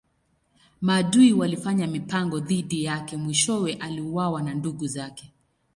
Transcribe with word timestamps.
Maadui 0.81 1.33
walifanya 1.33 1.87
mipango 1.87 2.39
dhidi 2.39 2.83
yake 2.83 3.17
mwishowe 3.17 3.73
aliuawa 3.73 4.41
na 4.41 4.53
ndugu 4.53 4.87
zake. 4.87 5.33